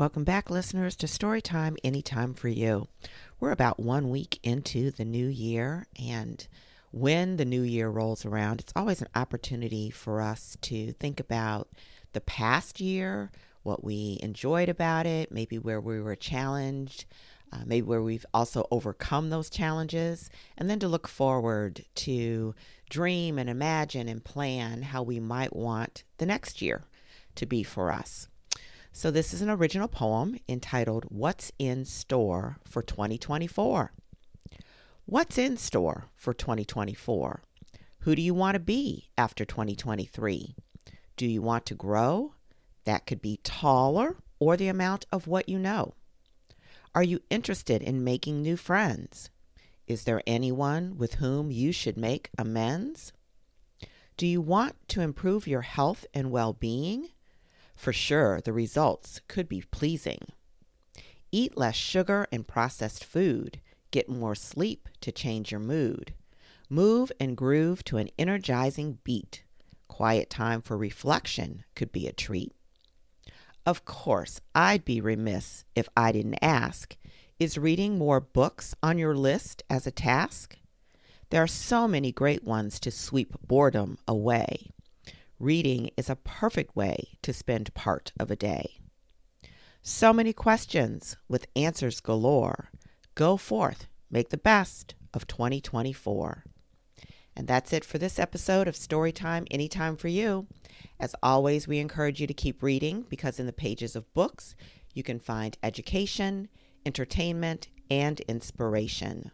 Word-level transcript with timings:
Welcome 0.00 0.24
back, 0.24 0.48
listeners, 0.48 0.96
to 0.96 1.06
Storytime 1.06 1.76
Anytime 1.84 2.32
for 2.32 2.48
You. 2.48 2.88
We're 3.38 3.50
about 3.50 3.78
one 3.78 4.08
week 4.08 4.40
into 4.42 4.90
the 4.90 5.04
new 5.04 5.26
year, 5.26 5.86
and 6.02 6.48
when 6.90 7.36
the 7.36 7.44
new 7.44 7.60
year 7.60 7.90
rolls 7.90 8.24
around, 8.24 8.60
it's 8.60 8.72
always 8.74 9.02
an 9.02 9.10
opportunity 9.14 9.90
for 9.90 10.22
us 10.22 10.56
to 10.62 10.92
think 10.94 11.20
about 11.20 11.68
the 12.14 12.22
past 12.22 12.80
year, 12.80 13.30
what 13.62 13.84
we 13.84 14.18
enjoyed 14.22 14.70
about 14.70 15.04
it, 15.04 15.30
maybe 15.30 15.58
where 15.58 15.82
we 15.82 16.00
were 16.00 16.16
challenged, 16.16 17.04
uh, 17.52 17.58
maybe 17.66 17.86
where 17.86 18.02
we've 18.02 18.24
also 18.32 18.66
overcome 18.70 19.28
those 19.28 19.50
challenges, 19.50 20.30
and 20.56 20.70
then 20.70 20.78
to 20.78 20.88
look 20.88 21.08
forward 21.08 21.84
to 21.96 22.54
dream 22.88 23.38
and 23.38 23.50
imagine 23.50 24.08
and 24.08 24.24
plan 24.24 24.80
how 24.80 25.02
we 25.02 25.20
might 25.20 25.54
want 25.54 26.04
the 26.16 26.24
next 26.24 26.62
year 26.62 26.84
to 27.34 27.44
be 27.44 27.62
for 27.62 27.92
us. 27.92 28.29
So, 28.92 29.10
this 29.10 29.32
is 29.32 29.40
an 29.40 29.48
original 29.48 29.88
poem 29.88 30.36
entitled 30.48 31.04
What's 31.08 31.52
in 31.58 31.84
Store 31.84 32.58
for 32.64 32.82
2024? 32.82 33.92
What's 35.06 35.38
in 35.38 35.56
store 35.56 36.06
for 36.16 36.34
2024? 36.34 37.42
Who 38.00 38.14
do 38.14 38.22
you 38.22 38.34
want 38.34 38.54
to 38.54 38.60
be 38.60 39.10
after 39.16 39.44
2023? 39.44 40.54
Do 41.16 41.26
you 41.26 41.40
want 41.40 41.66
to 41.66 41.74
grow? 41.74 42.34
That 42.84 43.06
could 43.06 43.22
be 43.22 43.40
taller 43.42 44.16
or 44.38 44.56
the 44.56 44.68
amount 44.68 45.06
of 45.12 45.26
what 45.26 45.48
you 45.48 45.58
know. 45.58 45.94
Are 46.94 47.02
you 47.02 47.20
interested 47.30 47.82
in 47.82 48.04
making 48.04 48.42
new 48.42 48.56
friends? 48.56 49.30
Is 49.86 50.04
there 50.04 50.22
anyone 50.26 50.96
with 50.96 51.14
whom 51.14 51.50
you 51.50 51.72
should 51.72 51.96
make 51.96 52.30
amends? 52.36 53.12
Do 54.16 54.26
you 54.26 54.40
want 54.40 54.76
to 54.88 55.00
improve 55.00 55.46
your 55.46 55.62
health 55.62 56.04
and 56.12 56.30
well 56.30 56.52
being? 56.52 57.08
For 57.80 57.94
sure, 57.94 58.42
the 58.42 58.52
results 58.52 59.22
could 59.26 59.48
be 59.48 59.62
pleasing. 59.62 60.18
Eat 61.32 61.56
less 61.56 61.76
sugar 61.76 62.26
and 62.30 62.46
processed 62.46 63.02
food. 63.02 63.58
Get 63.90 64.06
more 64.06 64.34
sleep 64.34 64.86
to 65.00 65.10
change 65.10 65.50
your 65.50 65.60
mood. 65.60 66.12
Move 66.68 67.10
and 67.18 67.34
groove 67.34 67.82
to 67.84 67.96
an 67.96 68.10
energizing 68.18 68.98
beat. 69.02 69.44
Quiet 69.88 70.28
time 70.28 70.60
for 70.60 70.76
reflection 70.76 71.64
could 71.74 71.90
be 71.90 72.06
a 72.06 72.12
treat. 72.12 72.52
Of 73.64 73.86
course, 73.86 74.42
I'd 74.54 74.84
be 74.84 75.00
remiss 75.00 75.64
if 75.74 75.88
I 75.96 76.12
didn't 76.12 76.38
ask 76.42 76.98
Is 77.38 77.56
reading 77.56 77.96
more 77.96 78.20
books 78.20 78.74
on 78.82 78.98
your 78.98 79.16
list 79.16 79.62
as 79.70 79.86
a 79.86 79.90
task? 79.90 80.58
There 81.30 81.42
are 81.42 81.46
so 81.46 81.88
many 81.88 82.12
great 82.12 82.44
ones 82.44 82.78
to 82.80 82.90
sweep 82.90 83.34
boredom 83.40 83.96
away. 84.06 84.68
Reading 85.40 85.88
is 85.96 86.10
a 86.10 86.16
perfect 86.16 86.76
way 86.76 87.16
to 87.22 87.32
spend 87.32 87.72
part 87.72 88.12
of 88.20 88.30
a 88.30 88.36
day. 88.36 88.78
So 89.80 90.12
many 90.12 90.34
questions 90.34 91.16
with 91.30 91.46
answers 91.56 92.00
galore. 92.00 92.68
Go 93.14 93.38
forth, 93.38 93.86
make 94.10 94.28
the 94.28 94.36
best 94.36 94.94
of 95.14 95.26
2024. 95.26 96.44
And 97.34 97.48
that's 97.48 97.72
it 97.72 97.86
for 97.86 97.96
this 97.96 98.18
episode 98.18 98.68
of 98.68 98.74
Storytime 98.74 99.46
Anytime 99.50 99.96
for 99.96 100.08
You. 100.08 100.46
As 101.00 101.14
always, 101.22 101.66
we 101.66 101.78
encourage 101.78 102.20
you 102.20 102.26
to 102.26 102.34
keep 102.34 102.62
reading 102.62 103.06
because 103.08 103.40
in 103.40 103.46
the 103.46 103.52
pages 103.54 103.96
of 103.96 104.12
books, 104.12 104.54
you 104.92 105.02
can 105.02 105.18
find 105.18 105.56
education, 105.62 106.48
entertainment, 106.84 107.68
and 107.90 108.20
inspiration. 108.28 109.30